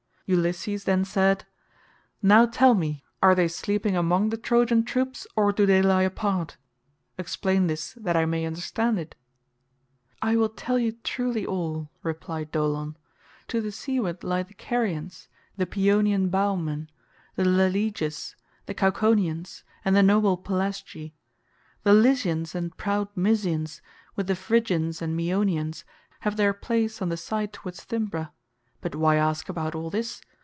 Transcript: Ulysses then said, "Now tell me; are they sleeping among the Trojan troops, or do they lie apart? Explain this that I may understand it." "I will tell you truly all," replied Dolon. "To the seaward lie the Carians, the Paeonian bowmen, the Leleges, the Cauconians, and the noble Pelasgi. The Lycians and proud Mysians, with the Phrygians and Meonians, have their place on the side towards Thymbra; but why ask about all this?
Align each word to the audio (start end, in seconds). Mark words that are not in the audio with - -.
Ulysses 0.33 0.85
then 0.85 1.03
said, 1.03 1.45
"Now 2.21 2.45
tell 2.45 2.73
me; 2.73 3.03
are 3.21 3.35
they 3.35 3.49
sleeping 3.49 3.97
among 3.97 4.29
the 4.29 4.37
Trojan 4.37 4.85
troops, 4.85 5.27
or 5.35 5.51
do 5.51 5.65
they 5.65 5.81
lie 5.81 6.03
apart? 6.03 6.55
Explain 7.17 7.67
this 7.67 7.91
that 7.95 8.15
I 8.15 8.23
may 8.25 8.45
understand 8.45 8.97
it." 8.97 9.15
"I 10.21 10.37
will 10.37 10.47
tell 10.47 10.79
you 10.79 10.93
truly 11.03 11.45
all," 11.45 11.89
replied 12.01 12.49
Dolon. 12.49 12.95
"To 13.49 13.59
the 13.59 13.73
seaward 13.73 14.23
lie 14.23 14.43
the 14.43 14.53
Carians, 14.53 15.27
the 15.57 15.65
Paeonian 15.65 16.29
bowmen, 16.29 16.89
the 17.35 17.43
Leleges, 17.43 18.35
the 18.67 18.73
Cauconians, 18.73 19.63
and 19.83 19.97
the 19.97 20.01
noble 20.03 20.37
Pelasgi. 20.37 21.11
The 21.83 21.93
Lycians 21.93 22.55
and 22.55 22.77
proud 22.77 23.09
Mysians, 23.17 23.81
with 24.15 24.27
the 24.27 24.37
Phrygians 24.37 25.01
and 25.01 25.13
Meonians, 25.13 25.83
have 26.21 26.37
their 26.37 26.53
place 26.53 27.01
on 27.01 27.09
the 27.09 27.17
side 27.17 27.51
towards 27.51 27.83
Thymbra; 27.83 28.31
but 28.83 28.95
why 28.95 29.15
ask 29.15 29.47
about 29.47 29.75
all 29.75 29.91
this? 29.91 30.21